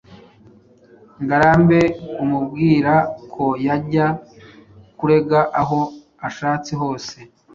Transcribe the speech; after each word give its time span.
Ngarambe 1.23 1.79
amubwira 2.21 2.93
ko 3.33 3.45
yajya 3.65 4.07
kurega 4.97 5.39
aho 5.61 5.79
ashatse 6.27 6.71
hose. 6.81 7.17